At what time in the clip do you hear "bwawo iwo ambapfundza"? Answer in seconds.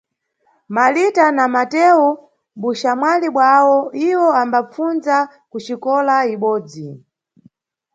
3.35-5.17